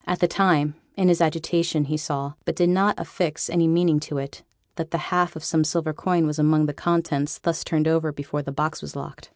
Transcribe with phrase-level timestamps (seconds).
[0.07, 4.17] At the time, in his agitation, he saw, but did not affix any meaning to
[4.17, 4.41] it,
[4.75, 8.41] that the half of some silver coin was among the contents thus turned over before
[8.41, 9.29] the box was locked.